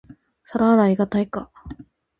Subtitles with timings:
[0.45, 1.51] 皿洗いが対価